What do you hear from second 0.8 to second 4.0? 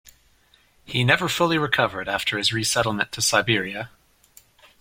He never fully recovered after his resettlement to Siberia.